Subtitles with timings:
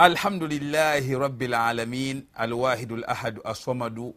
[0.00, 4.14] الحمد لله رب العالمين الواحد الأحد الصمد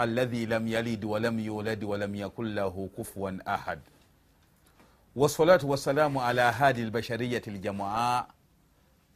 [0.00, 3.80] الذي لم يلد ولم يولد ولم يكن له كفوا أحد
[5.16, 8.28] والصلاة والسلام على هادي البشرية الجمعاء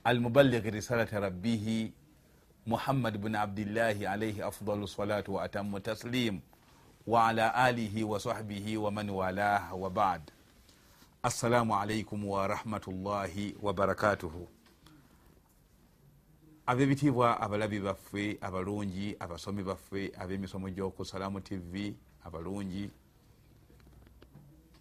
[0.06, 1.90] المبلغ رسالة ربه
[2.67, 6.40] محمد بن عبد الله عليه أفضل الصلاة وأتم تسليم
[7.06, 10.31] وعلى آله وصحبه ومن والاه وبعد
[11.24, 14.46] السلام عليكم ورحمة الله وبركاته
[16.70, 22.91] abebitiibwa abalabi baffe abalungi abasomi baffe ab'emisomo gy'oku salaamu tv abalungi.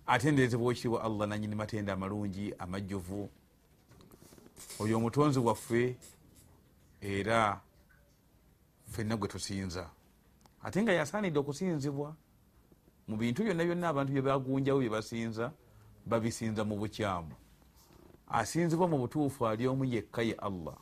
[0.07, 3.31] Atenderezebwa ekitiibwa allah nanyini matenda amalungi amajjuvu.
[4.81, 5.97] Oyo omutonzi waffe
[7.01, 7.61] era
[8.91, 9.89] ffenna gwe tusinza.
[10.63, 12.13] Ate nga yasaanidde okusinzibwa
[13.09, 15.53] mu bintu byonna byonna abantu bye bagunjawo bye basinza
[16.05, 17.33] babisinza mu bukyamu.
[18.29, 20.77] Asinzibwa mu butuufu ali omu yekka ye allah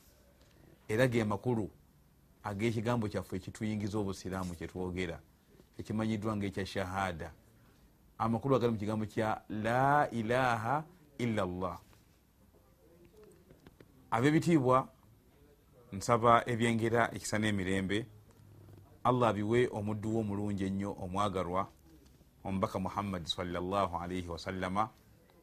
[0.89, 1.71] era ge makulu
[2.45, 5.19] ag'ekigambo kyaffe ekituyingiza obusiraamu kyetwogera
[5.79, 7.29] ekimanyiddwa nga ekya shahada.
[8.19, 10.85] Amakulu agali mu kigambo kya la ilaha
[11.19, 11.79] illa llah
[14.11, 14.89] ab'ebitiibwa
[15.93, 18.07] nsaba ebyengera ekisa n'emirembe.
[19.05, 21.63] Allah abiwe omuddu we omulungi ennyo omwagalwa
[22.45, 24.91] omubaka muhammadi salaalaihi wasallama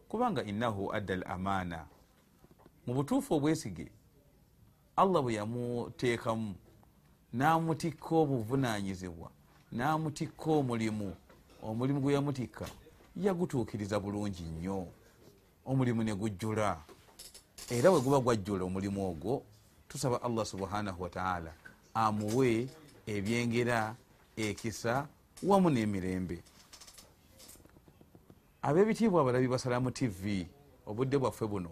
[0.08, 1.88] kubanga innahu adda al amaana
[2.88, 3.92] mu butuufu obwesige
[4.96, 6.56] allah bwe yamuteekamu
[7.34, 9.30] n'amutikka obuvunanyizibwa
[9.72, 11.16] n'amutikka omulimu.
[11.64, 12.66] Omulimu gwe yamutikka
[13.18, 14.88] yagutuukiriza bulungi nnyo.
[15.66, 16.78] Omulimu ne gujjula.
[17.70, 19.44] Era bwe guba gwajjula omulimu ogwo
[19.88, 21.54] tusaba allah subhanahu wataala
[21.94, 22.68] amuwe
[23.08, 23.96] ebyengera
[24.38, 25.08] ekisa
[25.44, 26.44] wamu n'emirembe.
[28.62, 30.48] Ab'ebitiibwa abalabi basalamu tv
[30.86, 31.72] obudde bwaffe buno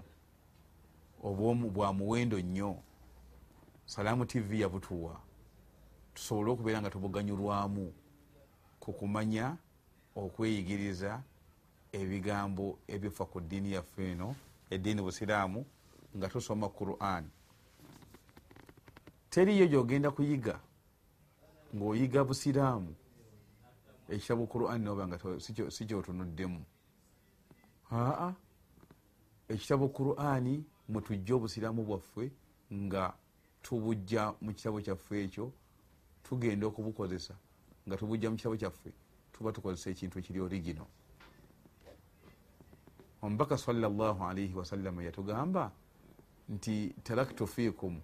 [1.74, 2.76] bwa muwendo nnyo
[3.92, 5.20] salaamu tv yabutuwa
[6.14, 7.94] tusobole okubeera nga tubuganyulwamu
[8.80, 9.58] ku kumanya
[10.16, 11.24] okweyigiriza
[11.92, 14.36] ebigambo ebifa ku ddiini yaffe eno
[14.70, 15.66] eddiini busiraamu
[16.18, 17.28] nga tusoma quran.
[19.30, 20.56] Teriyo gyogenda kuyiga
[21.76, 22.96] ngaoyiga busiraamu
[24.10, 25.18] ekitabu quran noba nga
[25.72, 26.64] si kyotunuddemu.
[27.92, 28.34] Aa
[29.52, 32.32] ekitabu qurani mwetujja obusiraamu bwaffe
[32.72, 33.14] nga
[33.62, 35.52] tubujja mu kitabo kyaffe ekyo
[36.24, 37.36] tugenda okubukozesa
[37.88, 38.92] nga tubujja mu kitabo kyaffe
[39.34, 40.86] tuba tukozesa ekintu ekiri origino
[43.22, 45.72] omubaka salaalaihi wasallama yatugamba
[46.50, 48.02] nti taraktu fikum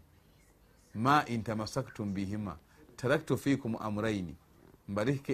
[0.95, 2.57] ma intamasaktum bihima
[2.95, 4.35] taraktu fikum amuraini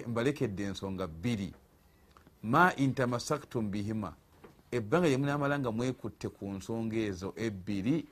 [0.08, 1.54] mbalekedde ensonga bbiri.
[2.44, 4.16] Ma intamasaktum bihima
[4.72, 8.06] ebbanga lyemunamala nga mwekutte ku nsonga ezo ebbiri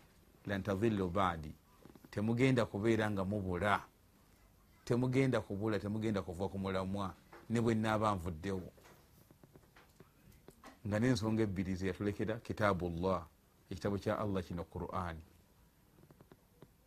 [0.45, 1.51] lantadhillu baadi
[2.11, 3.83] temugenda kubeera nga mubula
[4.85, 7.13] temugenda kubula temugenda kuva ku mulamwa
[7.49, 8.71] ne bwe naaba nvuddewo.
[10.87, 13.23] Nga n'ensonga ebbiri zeyatulekera kitaabu llah
[13.69, 15.21] ekitabo kya allah kino qurani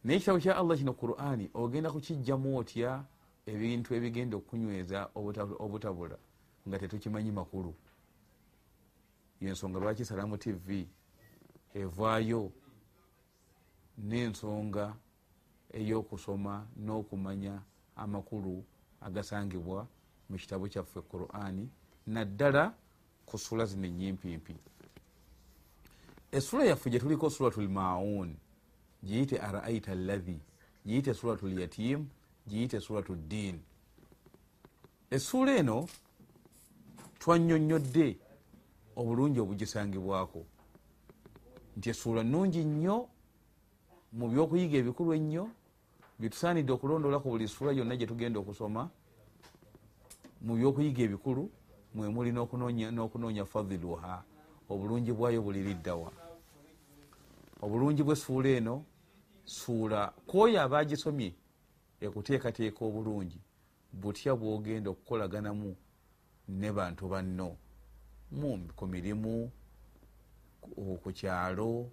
[0.04, 3.04] naye ekitabo kya allah kino qurani ogenda kukijjamu otya
[3.46, 5.08] ebintu ebigenda okunyweza
[5.64, 6.18] obutabula
[6.68, 7.74] nga tetukimanyi makulu.
[9.40, 10.88] Yensonga lwaki salaamu tv
[11.74, 12.52] evaayo
[13.98, 14.96] n'ensonga
[15.78, 16.54] ey'okusoma
[16.84, 17.54] n'okumanya
[17.96, 18.64] amakulu
[19.00, 19.86] agasangibwa
[20.28, 21.68] mu kitabo kyaffe qurani
[22.06, 22.74] naddala
[23.26, 24.54] ku sula zino enyimpimpi
[26.32, 28.36] esula yaffe gyetuliko suratu lmaun
[29.04, 30.38] giyite araaita llahi
[30.86, 32.08] giyite suratu lyatim
[32.48, 33.56] giyite suratu ddin
[35.10, 35.88] essuula eno
[37.18, 38.18] twanyonyodde
[38.96, 40.44] obulungi obugisangibwako.
[41.76, 42.96] Nti essuula nungi nnyo
[44.12, 45.44] mu byokuyiga ebikulu ennyo
[46.18, 48.82] byetusaanidde okulondoola ku buli ssuula yonna gyetugenda okusoma
[50.44, 51.50] mu byokuyiga ebikulu
[51.94, 54.22] mwemuli n'okunoonya fadhiluha
[54.72, 56.10] obulungi bwayo buliriddawa
[57.64, 58.84] obulungi bw'essuula eno
[59.44, 61.30] suula kwoyo abagisomye
[62.04, 63.40] ekuteekateeka obulungi
[64.00, 65.70] butya bwogenda okukolaganamu
[66.48, 67.50] ne bantu banno
[68.76, 69.50] ku mirimu
[71.02, 71.90] ku kyalo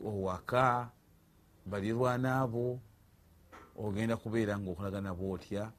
[0.00, 0.90] owaka
[1.66, 2.80] balirwana abo
[3.76, 5.72] ogenda kubeera nga okolagana bwotya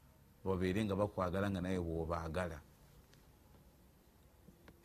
[0.45, 2.59] babeere nga bakwagala nga naye bwobaagala.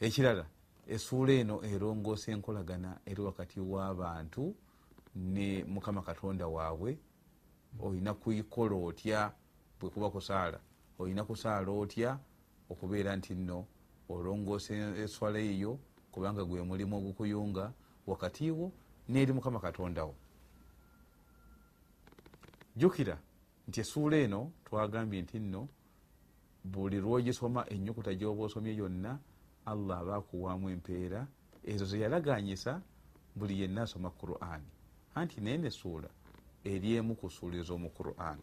[0.00, 0.46] Ekirala
[0.86, 4.54] essuula eno erongoosa enkolagana eri wakati w'abantu
[5.14, 6.98] ne mukama katonda waabwe
[7.84, 9.32] olina kuyikola otya
[9.78, 10.58] bwekuba kusaala?
[10.98, 12.18] Olina kusaala otya
[12.70, 13.66] okubeera nti nno
[14.08, 15.78] olongoosa eswala eyo
[16.12, 17.72] kubanga gwe mulimu ogukuyunga
[18.06, 18.72] wakati wo
[19.08, 20.14] n'eri mukama katondawo
[22.76, 23.16] jjukira
[23.68, 25.68] nti esuula eno twagambye nti nno
[26.64, 29.18] buli lwogisoma enyukuta gyoba osomye yonna
[29.66, 31.26] allah aba akuwaamu empeera
[31.64, 32.82] ezo zeyalaganyisa
[33.36, 34.70] buli yenna asoma qur'ani
[35.14, 36.08] anti naye nesuula
[36.64, 38.42] eri emu ku suula ez'omu qur'ani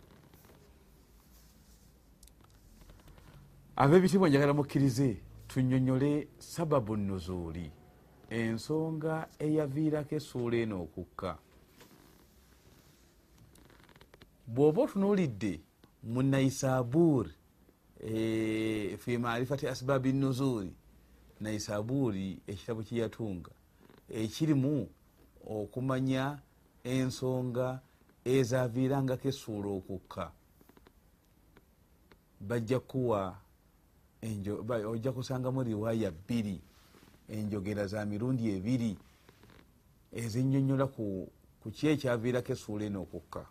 [3.76, 7.72] ab'ebitibwa njagala mukkirize tunyonyole sababu nuzuuli
[8.30, 11.38] ensonga eyaviirako essuula eno okukka
[14.48, 15.54] bw'oba otunuulidde
[16.04, 17.32] mu naisaburi
[18.00, 20.74] e, fi marifati asbabi nuzuuli
[21.40, 23.52] naisaburi ekitabo kyeyatunga
[24.10, 24.88] ekirimu
[25.48, 26.40] okumanya
[26.84, 27.82] ensonga
[28.26, 30.32] ezaviirangako essuula okukka.
[32.40, 33.38] Bajja kuwa
[34.92, 36.62] ojja kusangamu riwaaya bbiri
[37.30, 38.98] enjogera za mirundi ebiri
[40.12, 41.28] ezinyonyola ku
[41.76, 43.44] ki ekyaviirako essuula eno okukka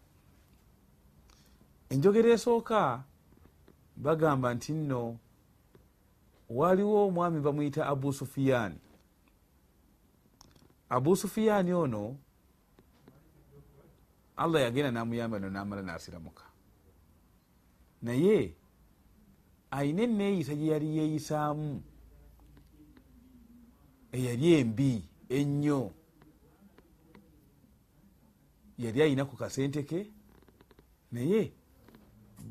[1.90, 3.04] enjogera esooka
[3.96, 5.18] bagamba nti nno
[6.58, 8.80] waliwo omwami bamwyita abu sufiyaani
[10.88, 12.16] abu sufiyaani ono
[14.36, 16.44] allah yagenda namuyamba no namala nasiramuka
[18.02, 18.54] naye
[19.70, 21.82] ayina eneeyisa gye yali yeeyisaamu
[24.12, 25.92] eyali embi ennyo.
[28.78, 30.06] Yali ayina ku kasente ke
[31.12, 31.52] naye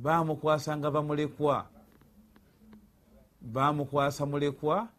[0.02, 1.68] bamukwasanga bamulekwa.
[3.42, 4.90] Bamukwasa mulekwa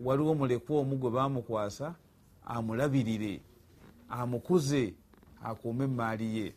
[0.00, 1.94] waliwo mulekwa omu gwe bamukwasa
[2.44, 3.42] amulabirire
[4.08, 4.94] amukuze
[5.42, 6.54] akuume emaali ye.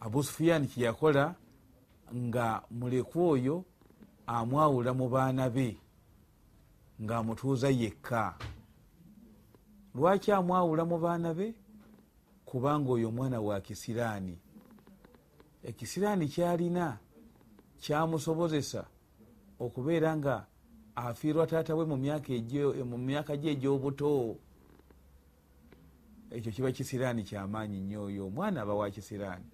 [0.00, 1.34] Abu sufiyaani kyeyakola
[2.14, 3.64] nga mulekwa oyo
[4.26, 5.76] amwawula mu baana be
[7.02, 8.34] ngaamutuuza yekka.
[9.94, 11.54] Lwaki amwawula mu baana be?
[12.44, 14.38] Kubanga oyo omwana wa kisiraani
[15.64, 16.98] ekisiraani kyalina
[17.80, 18.86] kyamusobozesa
[19.60, 20.46] okubeera nga
[20.94, 21.96] afiirwa taata we mu
[22.98, 24.36] myaka gye egy'obuto.
[26.30, 29.48] Ekyo kiba kisiraani kyamaanyi nnyo oyo omwana aba wa kisiraani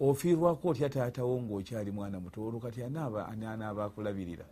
[0.00, 2.44] ofiirwako otya taatawo ngaokyali mwana muto?
[2.44, 4.44] Olwo kati anaaba akulabirira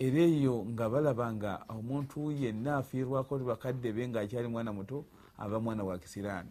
[0.00, 5.04] era eyo nga balaba nga omuntu yenna afiirwako bakadde be ngaakyali mwana muto
[5.38, 6.50] aba mwana wa kisiraani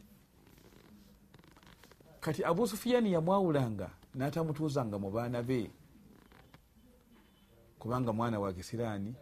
[2.30, 5.72] kati abu sufiyaani yamwawulanga n'atamutuuzanga mu baana be.
[7.80, 9.16] Kubanga mwana wa kisiraani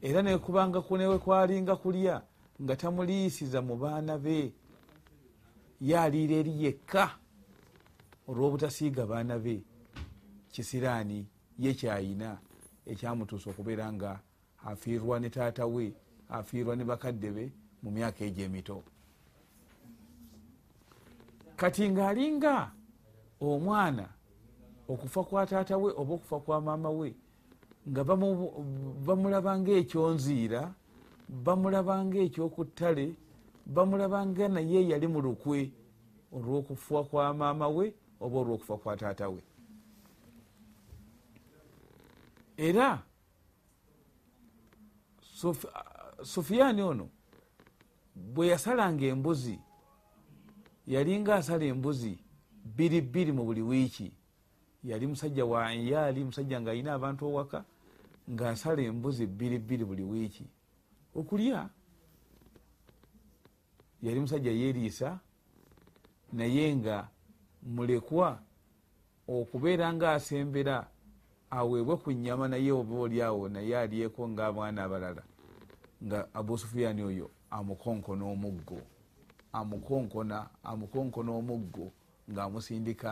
[0.00, 2.22] era nekubanga kunewe kwalinga kulya
[2.62, 4.54] nga tamuliisiza mu baana be.
[5.80, 7.10] Yaliira eri yekka
[8.28, 9.64] olw'obutasiiga baana be.
[10.48, 12.38] Kisiraani ye kyayina
[12.86, 14.20] ekyamutuusa okubeera nga
[14.64, 15.92] afiirwa ne taata we
[16.28, 18.82] afiirwa ne bakadde be mu myaka egyo emito
[21.56, 22.70] kati ng'alinga
[23.40, 24.08] omwana
[24.88, 27.14] okufa kwa taata we oba okufa kwa maama we
[27.88, 30.74] nga bamulaba ngaekyonziira
[31.28, 33.14] bamulaba ngaekyokuttale
[33.66, 35.72] bamulaba nga naye yali mu lukwe
[36.32, 39.42] olw'okufa kwa maama we oba olw'okufa kwa taata we.
[42.56, 43.02] Era
[46.22, 47.08] sufiyaani ono
[48.14, 49.58] bwe yasalanga embuzi
[50.86, 52.18] yalinga asala embuzi
[52.64, 54.12] bbiri bbiri mu buli wiiki.
[54.84, 57.64] Yali musajja wa yaali musajja ng'alina abantu owaka
[58.30, 60.46] ng'asala embuzi bbiri bbiri buli wiiki.
[61.14, 61.68] Okulya
[64.02, 65.18] yali musajja yeeriisa
[66.32, 67.08] naye nga
[67.62, 68.38] mulekwa
[69.28, 70.86] okubeera ng'asembera
[71.50, 75.22] aweebwe ku nyama naye oba oliawo naye alyeko ng'abaana abalala.
[76.04, 78.95] Nga abu sufiyaani oyo amukonkona omuggo
[79.58, 80.38] amukonkona
[80.70, 81.86] amukonkona omuggo
[82.30, 83.10] ng'amusindika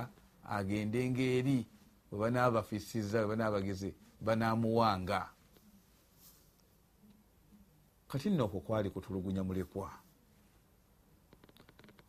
[0.57, 1.59] agende ngaeri
[2.11, 3.91] bwe banaabafisiza bwe banaabageze
[4.25, 5.21] banaamuwanga.
[8.09, 9.91] Kati nno okwo kwali kutulugunya mulekwa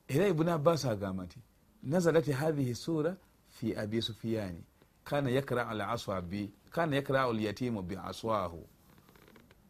[0.08, 1.40] era ibuni abbas agamba nti
[1.84, 3.18] nazalat hathihi sura
[3.50, 4.64] fi abi sufiyani
[5.04, 8.68] kana yakrau laswabi kana yakrau lyatimu biaswahu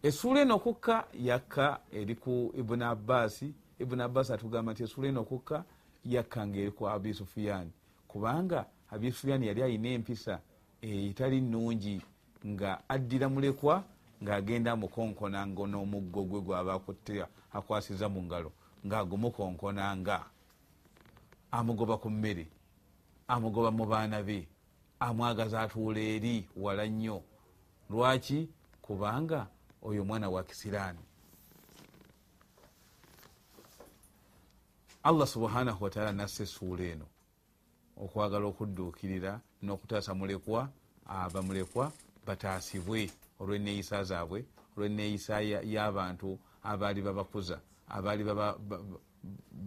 [0.03, 5.63] essuula eno okukka yakka eri ku ibuni abbasi ibuni abbas atugamba nti essuula eno okukka
[6.05, 7.71] yakka nga eri ku abi sufiyani
[8.07, 10.39] kubanga abi sufiyani yali ayina empisa
[10.81, 12.01] etali nungi
[12.45, 13.83] nga addira mulekwa
[14.23, 17.25] ng'agenda amukonkonanga n'omuggo gwe gwaba akutte
[17.57, 18.51] akwasiza mu ngalo
[18.85, 20.17] ng'agumukonkonanga
[21.51, 22.45] amugoba ku mmere
[23.27, 24.47] amugoba mu baana be
[24.99, 27.21] amwagaza atuula eri wala nnyo.
[27.89, 28.49] Lwaki?
[28.81, 29.47] Kubanga
[29.81, 30.99] oyo omwana wa kisiraani
[35.05, 37.05] allah subhanahu wataala nassa essuula eno.
[37.97, 40.69] Okwagala okudduukirira n'okutaasa mulekwa
[41.05, 41.91] abamulekwa
[42.25, 43.11] bataasibwe.
[43.39, 44.45] Olw'enneeyisa zaabwe
[44.77, 45.41] olw'enneeyisa
[45.73, 48.23] y'abantu abaali babakuza abaali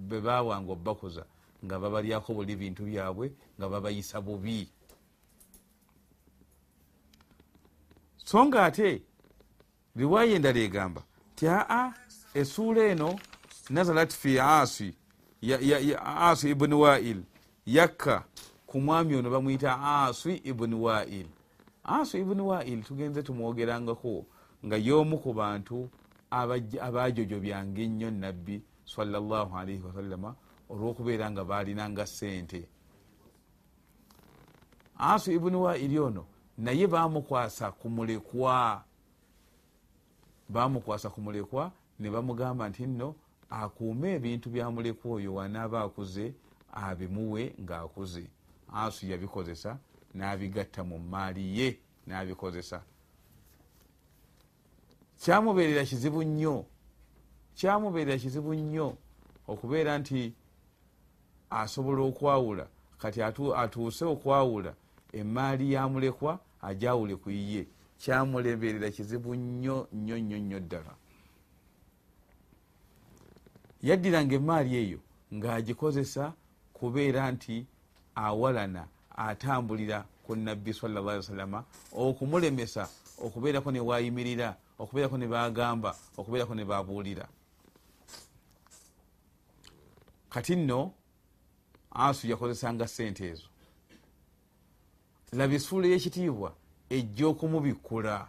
[0.09, 1.25] bwe bawanga obakuza
[1.64, 4.68] nga babalyako buli bintu byabwe nga babayisa bubi.
[8.25, 9.02] So nga ate
[9.97, 11.02] riwaya endala egamba
[11.37, 11.92] ti aa
[12.35, 13.18] essuula eno
[13.71, 14.95] nazalat fi asi
[16.04, 17.23] asi ibuni wail.
[17.66, 18.25] Yakka
[18.66, 21.26] ku mwami ono bamwyita asi ibuni wail.
[21.85, 24.26] Asi ibuni wail tugenze tumwogerangako
[24.66, 25.88] nga y'omu ku bantu
[26.30, 30.35] abajojobyanga ennyo nabbi salaalaihi wasallama
[30.68, 32.68] olwokubeera nga balinanga sente
[34.99, 36.25] asu ibuni waili ono
[36.59, 38.85] naye bamukwasa kumulekwa
[40.49, 43.14] bamukwasa kumulekwa ne bamugamba nti nno
[43.50, 46.35] akuume ebintu byamulekwa oyo wanaaba akuze
[46.73, 48.25] abimuwe ngaakuze
[48.75, 49.78] asu yabikozesa
[50.14, 51.69] n'abigatta mu maali ye
[52.07, 52.83] n'abikozesa.
[55.21, 56.64] Kyamubeerera kizibu nnyo
[57.57, 58.97] kyamubeerera kizibu nnyo
[59.49, 60.33] okubeera nti
[61.50, 62.67] asobola okwawula.
[62.99, 64.75] Kati atuuse okwawula
[65.12, 67.67] emaali yamulekwa ajawule ku iye
[67.99, 70.93] kyamuleberera kizibu nnyo nnyo nnyo nnyo ddala
[73.83, 75.01] yaddiranga emaali eyo
[75.35, 76.33] ng'agikozesa
[76.73, 77.67] kubeera nti
[78.15, 82.89] awalana atambulira ku nabbi salla llahi wasallama okumulemesa
[83.25, 87.27] okubeerako newayimirira okubeerako ne bagamba okubeerako ne babuulira
[90.31, 90.93] kati nno
[91.91, 93.49] asu yakozesanga sente ezo.
[95.33, 96.55] Laba essuula y'ekitiibwa
[96.91, 98.29] ejja okumubikkula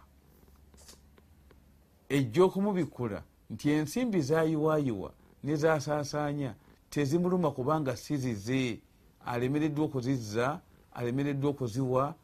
[2.08, 5.12] ejja okumubikkula nti ensimbi zayiwayiwa
[5.44, 6.54] nezasaasaanya
[6.90, 8.80] tezimuluma kubanga sizize
[9.26, 10.60] alemereddwa okuzizza
[10.94, 12.14] alemereddwa okuziwa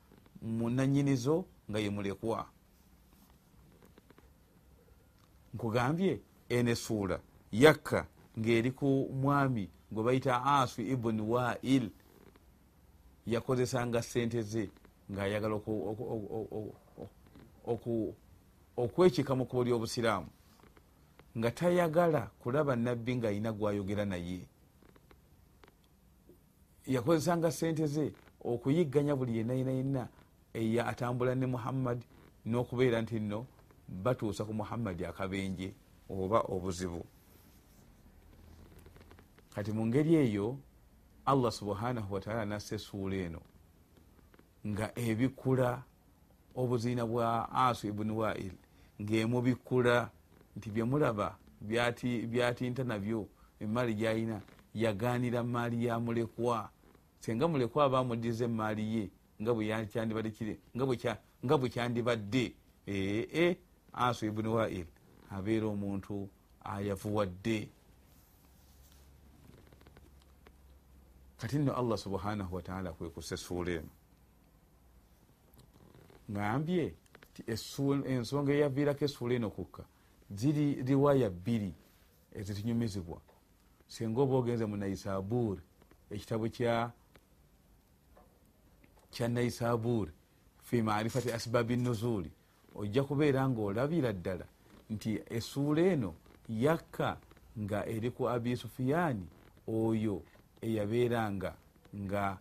[0.42, 2.46] munanyinizo nga yemulekwa
[5.54, 7.20] nkugambye ene suula
[7.52, 8.06] yakka
[8.38, 11.90] ng'eri ku mwami gwe bayita asu ibuni wail
[13.26, 14.70] yakozesanga sente ze
[15.12, 15.54] ng'ayagala
[18.76, 20.35] okwekika mu kubo ly'obusiraamu
[21.38, 24.48] nga tayagala kulaba nabbi ng'ayina gwayogera naye.
[26.86, 30.08] Yakozesanga sente ze okuyigganya buli yenna yenna yenna
[30.54, 32.06] eya atambula ne muhammadi
[32.46, 33.46] n'okubeera nti nno
[33.88, 35.74] batuusa ku muhammadi akabenje
[36.08, 37.04] oba obuzibu.
[39.54, 40.58] Kati mu ngeri eyo
[41.26, 43.40] allah subhanahu wataala nassa essuula eno
[44.66, 45.82] nga ebikkula
[46.54, 48.54] obuziina bwa asu ibuni wail
[49.02, 50.10] ng'emubikkula
[50.56, 53.28] nti byemulaba byatinta nabyo
[53.60, 54.40] emaali gyayina
[54.75, 56.70] yaganira maali ya mulekwa.
[57.20, 59.10] Senga mulekwa aba amuddiza emaali ye
[59.42, 59.54] nga
[61.58, 62.54] bwe kyandibadde.
[62.88, 63.56] Ee
[63.92, 64.86] asu ibuni wail
[65.30, 66.28] abeera omuntu
[66.64, 67.68] ayavuwadde
[71.38, 73.88] kati nno allah subhanahu wataala kwekusa essuula eno.
[76.30, 76.94] Ngambye
[77.34, 77.42] ti
[78.06, 79.84] ensonga eyaviirako essuula eno kukka
[80.30, 81.75] ziri riwaya bbiri
[82.33, 83.21] ezitunyumizibwa
[83.88, 85.59] singa oba ogenze mu naisabur
[86.11, 86.90] ekitabo kya
[89.11, 90.09] kya naisabur
[90.62, 92.30] fi marifati asbabi nuzuli
[92.75, 94.47] ojja kubeera nga olabira ddala
[94.90, 96.14] nti essuula eno
[96.49, 97.16] yakka
[97.59, 99.26] nga eri ku abi sufiyaani
[99.68, 100.23] oyo
[100.61, 101.54] eyabeeranga
[101.95, 102.38] nga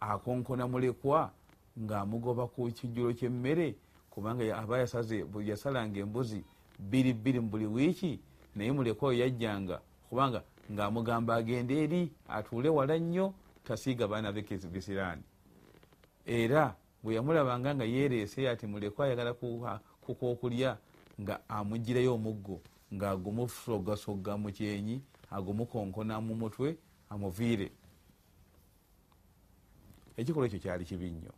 [0.00, 1.32] akonkona mulekwa
[1.78, 3.74] ng'amugoba ku kijjulo kyemmere
[4.10, 6.44] kubanga aba yasaze yasalanga embuzi
[6.88, 8.20] bbiri bbiri mu buli wiiki
[8.54, 9.80] naye mulekwa oyo yajjanga.
[10.08, 13.34] Kubanga ng'amugamba agende eri atuule wala nnyo
[13.64, 15.22] tasiiga baana be bisiraani
[16.26, 19.34] era bwe yamulabanga nga yeereese ati mulekwa ayagala
[20.04, 20.78] kukokulya
[21.20, 22.60] nga amugirayo omuggo
[22.94, 26.76] ng'agumusogasoga mu kyenyi agumukonkona mu mutwe
[27.10, 27.72] amuviire.
[30.16, 31.32] Ekikolwa ekyo kyali kibi nnyo.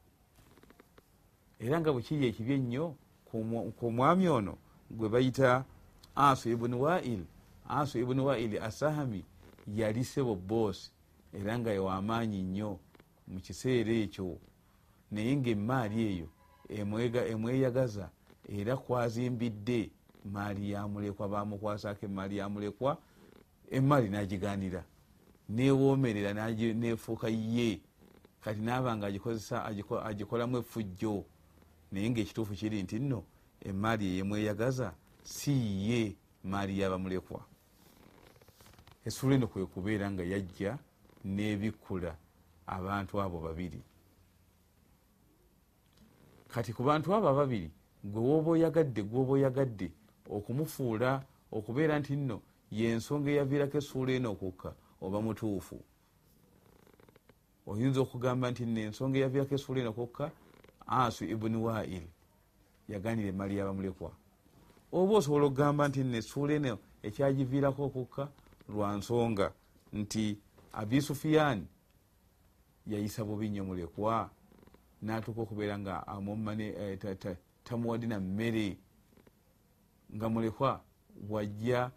[1.59, 2.97] Era nga bwekiri ekibi ennyo
[3.79, 4.59] ku mwami ono
[4.97, 5.65] gwe bayita
[6.15, 7.25] asu ibuni wail.
[7.69, 9.25] Asu ibuni wail asahami
[9.77, 10.91] yali sebo boosi
[11.33, 12.79] era nga yewamaanyi nnyo
[13.29, 14.39] mu kiseera ekyo.
[15.11, 16.29] Naye ngaemaali eyo
[17.31, 18.11] emweyagaza
[18.49, 19.91] era kwazimbidde
[20.25, 22.99] maali yamulekwa bamukwasako emaali yamulekwa
[23.71, 24.85] emaali nagiganira
[25.49, 27.81] newomerera nefuuka ye.
[28.41, 29.65] Kati naaba nga agikozesa
[30.05, 31.25] agikolamu efujjo
[31.93, 33.25] naye ngaekituufu kiri nti nno
[33.64, 35.52] emaali eyemweyagaza si
[35.90, 37.40] ye maali yabamulekwa.
[39.04, 40.78] Essuula eno kwe kubeera nga yajja
[41.25, 42.16] n'ebikkula
[42.66, 43.83] abantu abo babiri.
[46.49, 47.71] Kati ku bantu abo ababiri
[48.04, 49.88] gwe woba oyagadde gwoba oyagadde
[50.30, 52.37] okumufuula okubeera nti nno
[52.71, 55.78] yensonga eyaviirako essuula eno okukka oba mutuufu.
[57.66, 60.25] Oyinza okugamba nti nno ensonga eyaviirako essuula eno okukka
[60.87, 62.06] asu ibuni wail
[62.88, 64.11] yaganira emali yabamulekwa.
[64.93, 68.25] Oba osobola okugamba nti nno essuula eno ekyagiviirako okukka
[68.69, 69.53] lwa nsonga
[69.93, 70.38] nti
[70.73, 71.67] abi sufiyaani
[72.87, 74.31] yayisa bubi nnyo mulekwa
[75.03, 78.79] natuuka okubeera nga amumane eh, tamuwadina mmere
[80.14, 80.81] nga mulekwa
[81.31, 81.91] wajja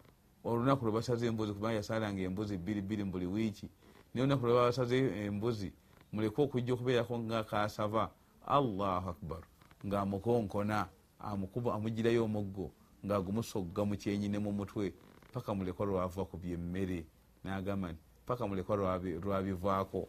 [0.43, 3.69] olunaku lwe basaze embuzi kubanga yasalanga embuzi bbiri bbiri mu buli wiiki
[4.13, 5.73] naye olunaku lwe babasaze embuzi
[6.13, 8.11] mulekwa okujja okubeerako nga kasava
[8.45, 9.41] allahu akbar
[9.85, 10.87] ngaamukonkona
[11.19, 12.71] amukuba amugirayo omuggo
[13.05, 14.93] ngaagumusogga mu kyenyine mu mutwe
[15.33, 17.05] paka mulekwa lwava ku byemmere.
[17.43, 18.75] Nagamba nti paka mulekwa
[19.23, 20.07] lwabivaako.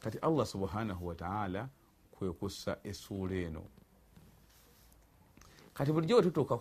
[0.00, 1.68] Kati allah subhanahu wataala
[2.12, 3.62] kwekussa essuula eno.
[5.74, 6.56] Kati bulijjo bwe tutuuka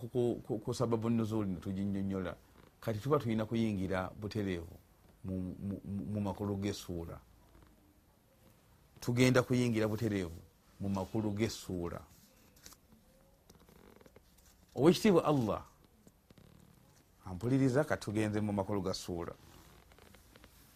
[0.63, 2.35] ku sababu nuzuli netuginyonyola
[2.79, 4.77] kati tuba tulina kuyingira butereevu
[6.13, 7.19] mu makulu g'essuula
[8.99, 10.41] tugenda kuyingira butereevu
[10.79, 11.99] mu makulu g'essuula.
[14.75, 15.61] Owekitiibwa allah
[17.25, 19.33] ampuliriza katugenze mu makulu ga ssuula.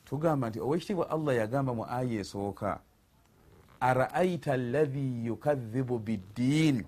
[0.06, 2.80] Tugamba nti owekitiibwa allah yagamba mu aya esooka
[3.80, 6.86] araaita allahi yukadhibu biddiin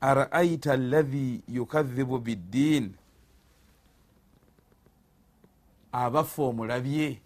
[0.00, 2.94] araaita allahi yukadhibu biddiin
[5.92, 7.20] abaffe omulabye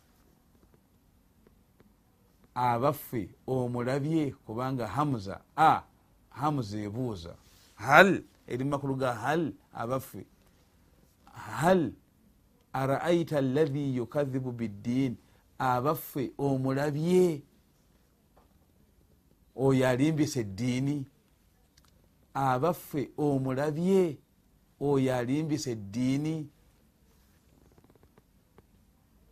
[2.58, 5.82] abaffe omulabye kubanga hamuza a
[6.30, 7.34] hamuza ebuuza.
[7.74, 10.26] Hal eri mumakulu ga hal abaffe.
[11.32, 11.92] Hal
[12.72, 15.16] araaita allahi yukadhibu biddiin
[15.58, 17.42] abaffe omulabye.
[19.56, 21.06] Oyo alimbisa eddiini.
[22.34, 24.18] Abaffe omulabye
[24.80, 26.48] oyo alimbisa eddiini.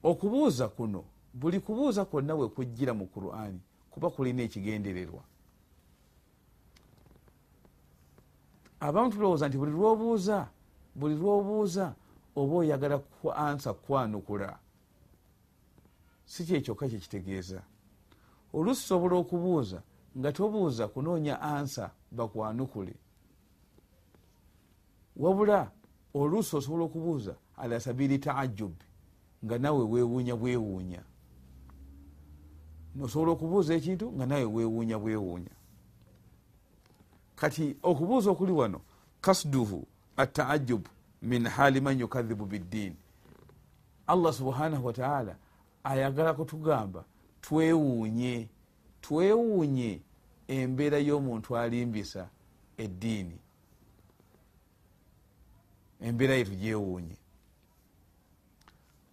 [0.03, 1.05] Okubuuza kuno
[1.37, 5.23] buli kubuuza kwonna bwe kujjira mu qur'ani kuba kulina ekigendererwa.
[8.81, 10.49] Abamu tulowooza nti buli lwobuuza
[10.95, 11.95] buli lwobuuza
[12.37, 13.01] oba oyagala
[13.37, 14.59] ansa kwanukula
[16.25, 17.61] si kyekyokka kyekitegeeza
[18.53, 19.83] olusi sobola okubuuza
[20.19, 22.95] nga tobuuza kunoonya ansa bakwanukule.
[25.17, 25.71] Wabula
[26.15, 28.85] oluusi osobola okubuuza ala sabiri taajubi
[29.45, 31.03] nga nawe wewuunya bwewuunya
[33.03, 35.55] osobola okubuuza ekintu nga nawe wewuunya bwewuunya.
[37.37, 38.81] Kati okubuuza okuli wano
[39.21, 40.89] kasduhu ataajubu
[41.23, 42.97] min hali man yukadhibu biddiini
[44.07, 45.37] allah subhanahu wataala
[45.85, 47.05] ayagala kutugamba
[47.41, 48.49] twewuunye
[49.01, 50.01] twewuunye
[50.49, 52.29] embeera y'omuntu alimbisa
[52.77, 53.39] eddiini.
[56.01, 57.17] Embeera yetu gyewuunye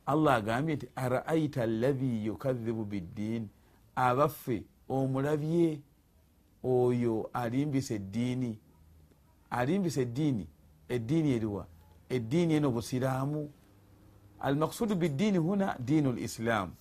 [0.05, 3.49] allah agambye nti araaita allahi yukadhibu biddiini
[3.95, 5.81] abaffe omulabye
[6.63, 8.59] oyo alimbisa eddiini
[9.49, 10.47] alimbisa eddiini
[10.89, 11.67] eddiini eriwa
[12.09, 13.51] eddiini eno busiraamu
[14.39, 16.73] almaksudu biddiini huna diinu lislaamu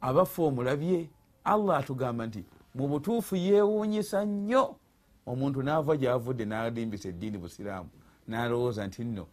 [0.00, 1.10] abaffe omulabye
[1.44, 4.76] allah atugamba nti mu butuufu yewuunyisa nnyo
[5.26, 7.90] omuntu naava gyavudde nalimbisa eddiini busiraamu.
[8.28, 9.26] Nalowooza nti nno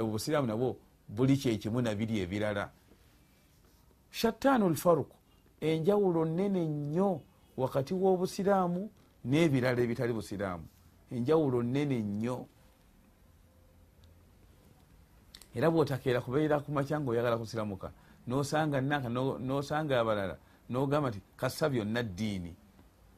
[0.00, 0.76] obusiraamu nabwo
[1.08, 2.70] buli kyekimu nabiri ebirala
[4.14, 5.16] shattaanu lfaruku
[5.60, 7.20] enjawulo nene nnyo
[7.56, 8.90] wakati w'obusiraamu
[9.24, 10.66] n'ebirala ebitali busiraamu.
[11.10, 12.46] Enjawulo nene nnyo.
[15.54, 17.90] Era bwotakeera kubeera ku makya nga oyagala kusiramuka
[18.26, 19.08] nosanga nanka
[19.48, 20.36] nosanga abalala
[20.70, 22.52] nogamba nti kasa byonna ddiini.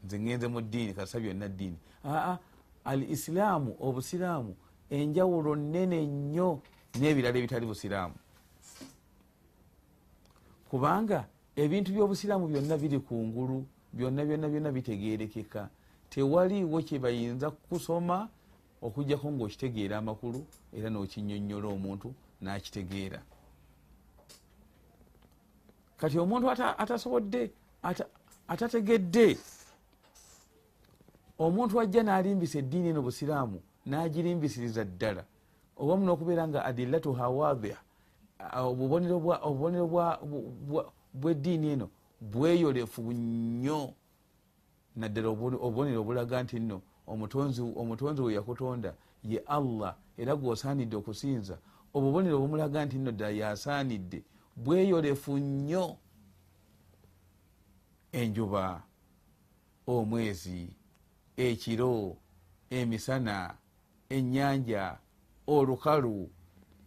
[0.04, 1.78] Nze ngenze mu ddiini kasa byonna ddiini.
[2.04, 2.38] Aa
[2.84, 4.52] al isilaamu obusiraamu
[4.90, 6.60] enjawulo nene nnyo
[6.96, 8.16] n'ebirala ebitali busiraamu
[10.70, 11.24] kubanga
[11.56, 15.68] ebintu by'obusiraamu byonna biri kungulu byonna byonna byonna bitegerekeka
[16.10, 18.28] tewaliiwo kyebayinza kusoma
[18.82, 20.40] okugjako ngaokitegeera amakulu
[20.76, 22.08] era n'okinyonyola omuntu
[22.40, 23.20] nakitegeera.
[25.96, 26.50] Kati omuntu
[26.82, 27.50] atasobodde
[28.48, 29.38] atategedde
[31.38, 35.22] omuntu ajja n'alimbisa eddiini eno busiraamu n'agirimbisiriza ddala.
[35.76, 37.80] Oba muno okubeera nga adillatuha wadhiha
[38.56, 39.16] obubonero
[41.14, 43.94] bweddiini eno bweyolefu nnyo.
[44.96, 48.94] Naddala obubonero obulaga nti nno omutonzi we yakutonda
[49.24, 51.58] ye allah era gwosaanidde okusinza
[51.94, 54.22] obubonero bumulaga nti nno ddala yasaanidde
[54.56, 55.96] bweyolefu nnyo.
[58.12, 58.82] Enjuba
[59.86, 60.76] omwezi
[61.36, 62.16] ekiro
[62.70, 63.54] emisana
[64.08, 64.98] enyanja
[65.46, 66.30] olukalu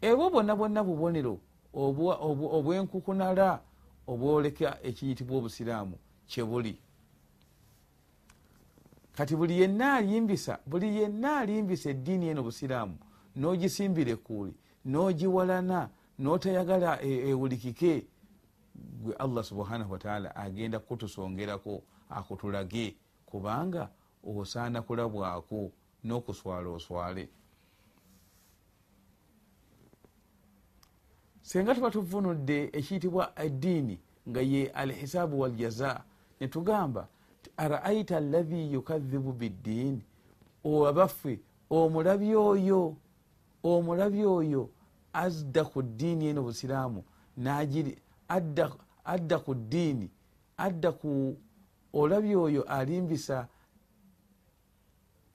[0.01, 1.39] ebwo bwonna bwonna bubonero
[1.73, 3.61] obwenkukunala
[4.07, 5.95] obwoleka ekiyitibwa obusiraamu
[6.27, 6.73] kyebuli
[9.15, 12.97] kati buli yenna alimbisa buli yenna alimbisa eddiini eno busiraamu
[13.39, 14.53] n'ogisimbira ekkuuli
[14.85, 15.79] n'ogiwalana
[16.21, 18.07] n'otayagala e, ewulikike
[19.01, 23.89] gwe allah subhanahu wataala agenda kutusongerako akutulage kubanga
[24.23, 25.71] osaana kulabwako
[26.03, 27.29] n'okuswala oswale
[31.49, 36.03] senga tuba tuvunudde ekiyitibwa eddiini nga ye alhisaabu waljaza
[36.39, 37.07] netugamba
[37.57, 40.01] araaita alahi yukadhibu biddiini
[40.87, 42.95] abaffe omulabi oyo
[43.63, 44.69] omulabi oyo
[45.13, 47.03] azda ku ddiini eno busiraamu
[49.05, 50.09] adda ku ddiini
[50.57, 51.37] adda ku
[51.93, 53.47] olabi oyo alimbisa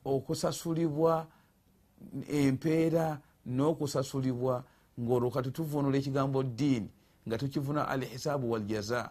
[0.05, 1.27] okusasulibwa
[2.29, 4.64] empeera n'okusasulibwa
[5.00, 6.90] ngaolwo kati tuvunula ekigambo ddiini
[7.28, 9.11] nga tukivuna alhisaabu waljaza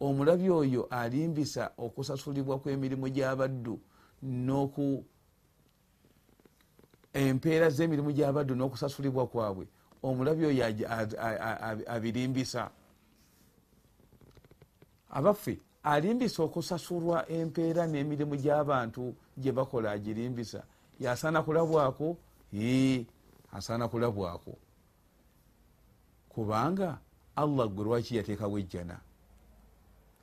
[0.00, 3.80] omulabi oyo alimbisa okusasulibwa kw'emirimu gy'abaddu
[4.22, 5.04] noku
[7.12, 9.66] empeera z'emirimu gy'abaddu n'okusasulibwa kwabwe.
[10.02, 10.64] Omulabi oyo
[11.86, 12.70] abirimbisa
[15.10, 20.62] abaffe alimbisa okusasulwa empeera n'emirimu gy'abantu gye bakola agirimbisa
[21.00, 22.16] yasaana kulabwako?
[23.52, 24.58] Asaana kulabwako
[26.32, 26.98] kubanga
[27.36, 28.96] allah gwe lwaki yateekawo ejjana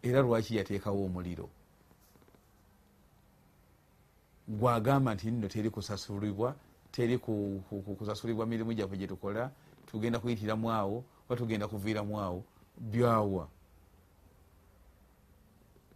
[0.02, 1.50] era lwaki yateekawo omuliro?
[4.48, 6.56] Gwagamba nti nno teri kusasulibwa
[6.91, 7.17] teri
[7.98, 9.52] kusasulibwa mirimu gyaffe gyetukola
[9.86, 12.43] tugenda kuyitiramu awo oba tugenda kuviiramu awo
[12.78, 13.48] byawa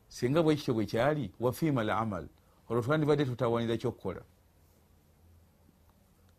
[0.08, 2.28] singa bwekityo bwe kyali wafiima al amal
[2.70, 4.22] olwo twandibadde tutawanira kyokkola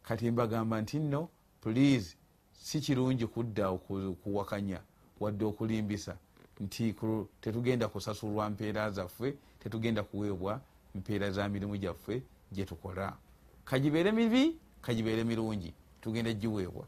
[0.03, 1.29] kati mbagamba nti nno
[1.61, 2.17] please
[2.63, 4.81] si kirungi kudda okuwakanya
[5.21, 6.17] wadde okulimbisa.
[6.61, 6.95] Nti
[7.41, 10.61] tetugenda kusasulwa mpeera zaffe tetugenda kuweebwa
[10.95, 12.23] mpeera za mirimu gyaffe
[12.53, 13.17] gyetukola
[13.65, 16.87] kagibeere mibi kagibeere mirungi tugenda giweebwa.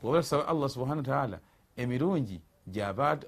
[0.00, 1.40] Kuba tusaba allah subhana wataala
[1.76, 3.18] emirungi gyaba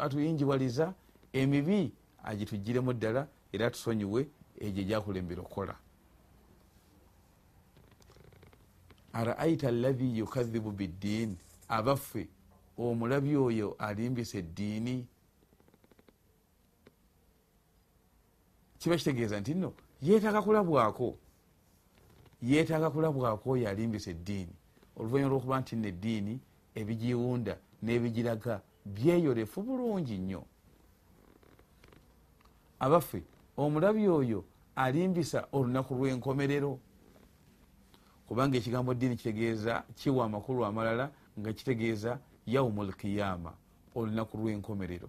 [0.00, 0.94] atuyinjiwaliza
[1.32, 1.92] emibi
[2.24, 4.28] agitugiremu ddala era atusonyiwe
[4.60, 5.74] egyo gyakulembera okukola
[9.12, 11.36] araaita allahi yukadhibu biddiini
[11.68, 12.28] abaffe
[12.78, 15.06] omulabi oyo alimbisa eddiini.
[18.78, 21.16] Kiba kitegeeza nti nno yeetaaga kulabwako.
[22.42, 24.52] Yeetaaga kulabwako oyo alimbisa eddiini.
[24.96, 26.40] Oluvanyuma lwokuba nti nno eddiini
[26.74, 30.44] ebigiwunda n'ebigiraga byeyolefu bulungi nnyo.
[32.80, 33.22] Abaffe
[33.56, 34.44] omulabi oyo
[34.76, 36.78] alimbisa olunaku lw'enkomerero
[38.28, 43.52] kubanga ekigambo ddiini kitegeeza kiwa amakulu amalala nga kitegeeza yaumu lkiyama
[43.94, 45.08] olunaku lw'enkomerero.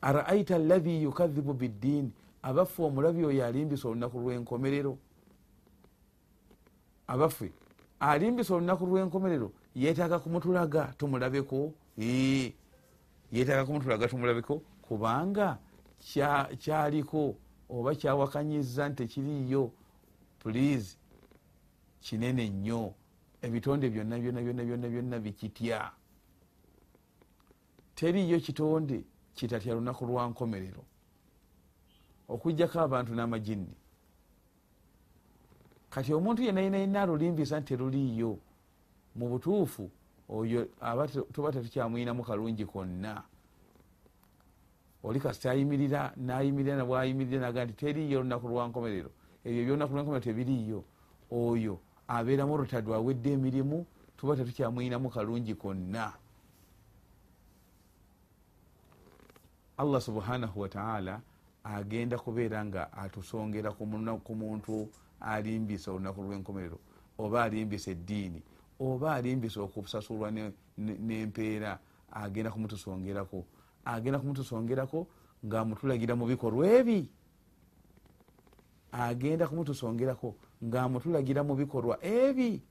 [0.00, 4.98] Araaita allahi yukadhibu biddiini abaffe omulabi oyo alimbisa olunaku lw'enkomerero?
[7.06, 7.52] Abaffe
[8.00, 9.52] alimbisa olunaku lw'enkomerero?
[9.74, 11.72] Yeetaaga kumutulaga tumulabeko?
[13.32, 14.62] Yeetaaga kumutulaga tumulabeko?
[14.82, 15.58] Kubanga
[16.58, 17.34] kyaliko
[17.70, 19.70] oba kyawakanyiza nti tekiriyo
[20.38, 20.96] please
[22.02, 22.94] kinene nnyo.
[23.42, 25.92] Ebitonde byonna byonna byonna byonna byonna bikitya.
[27.94, 30.84] Teriyo kitonde kitatya lunaku lwa nkomerero.
[32.28, 33.76] Okugjako abantu n'amajinni.
[35.90, 38.38] Kati omuntu yenna yena yenna alulimbisa nti teruliiyo.
[39.14, 39.90] Mu butuufu
[40.28, 43.22] oyo aba tuba tetukyamwinamu kalungi konna.
[45.02, 49.10] Oli kasita ayimirira nayimirira nabwayimirira naga nti teriiyo olunaku lwa nkomerero.
[49.44, 50.84] Ebyo ebyonaku lwenkomerero tebiriiyo.
[51.30, 51.80] Oyo
[52.14, 53.78] abeeramu olutadde awedde emirimu
[54.16, 56.12] tuba tetukyamwinamu kalungi konna.
[59.78, 61.20] Allah subhanahu wataala
[61.64, 64.88] agenda kubeera nga atusongera ku muntu
[65.20, 66.78] alimbisa olunaku lwenkomerero
[67.18, 68.42] oba alimbisa eddiini
[68.80, 70.30] oba alimbisa okusasulwa
[70.78, 71.78] nempeera
[72.12, 73.44] agenda kumutusongerako
[73.84, 75.06] agenda kumutusongerako
[75.46, 77.10] ngaamutulagira mu bikolwa ebi.
[78.92, 82.62] Agenda kumutusongerako ngaamutulagira mu bikolwa ebi.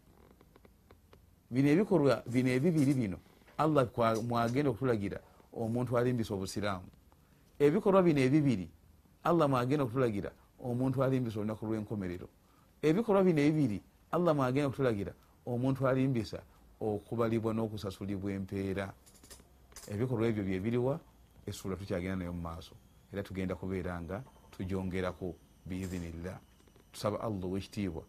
[1.52, 3.18] Bino ebikolwa bino ebibiri bino
[3.58, 3.88] allah
[4.24, 5.20] mwagenda okutulagira
[5.54, 6.88] omuntu alimbisa obusiraamu.
[7.60, 8.70] Ebikolwa bino ebibiri
[9.24, 10.32] allah mwagenda okutulagira
[10.64, 12.28] omuntu alimbisa olunaku lwenkomerero.
[12.82, 15.14] Ebikolwa bino ebibiri allah mwagenda kutulagira
[15.46, 16.40] omuntu alimbisa
[16.80, 18.94] okubalibwa n'okusasulibwa empeera.
[19.92, 21.00] Ebikolwa ebyo byebiriwa
[21.46, 22.76] esula tukyagenda nayo mu maaso.
[23.12, 25.36] Era tugenda kubeera nga tujongerako
[25.68, 26.40] biidhinillah
[26.92, 28.04] tusaba allah owekitiibwa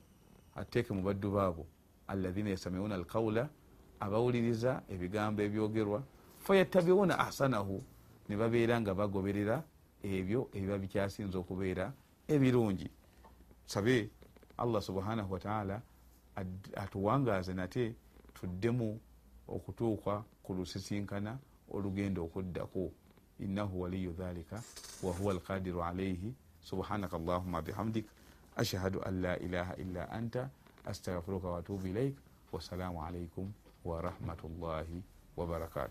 [0.55, 1.66] ateeke mu baddu baabo
[2.07, 3.49] alaina yastamiuna alqaula
[4.01, 6.03] abawuliriza ebigambo ebyogerwa.
[6.45, 7.83] Fayattabiuna ahsanahu
[8.29, 9.62] ne babeera nga bagoberera
[10.03, 11.92] ebyo ebiba bikyasinza okubeera
[12.29, 12.90] ebirungi.
[13.66, 14.11] Sabe
[14.59, 15.83] allah subhanahu wataala
[16.75, 17.95] atuwangaaze nate
[18.35, 19.01] tuddemu
[19.49, 21.38] okutuuka ku lusisinkana
[21.71, 22.92] olugenda okuddako.
[23.38, 24.62] Innahu waliyu dhalika
[25.03, 28.07] wahuwa alqadiru alaihi subhanaka allahuma bihamdik
[28.56, 30.50] ashhadu an la ilaha illa anta
[30.86, 32.16] astaghfiruka watubu ilaik
[32.52, 33.52] wassalamu alaikum
[33.84, 35.02] warahmatullahi
[35.36, 35.78] wabarakatu